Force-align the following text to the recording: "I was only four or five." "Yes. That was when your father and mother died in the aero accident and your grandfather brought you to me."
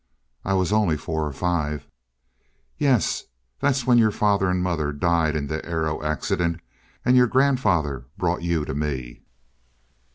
"I 0.43 0.55
was 0.55 0.73
only 0.73 0.97
four 0.97 1.27
or 1.27 1.31
five." 1.31 1.87
"Yes. 2.75 3.25
That 3.59 3.67
was 3.67 3.85
when 3.85 3.99
your 3.99 4.09
father 4.09 4.49
and 4.49 4.59
mother 4.63 4.91
died 4.91 5.35
in 5.35 5.45
the 5.45 5.63
aero 5.63 6.01
accident 6.01 6.59
and 7.05 7.15
your 7.15 7.27
grandfather 7.27 8.05
brought 8.17 8.41
you 8.41 8.65
to 8.65 8.73
me." 8.73 9.21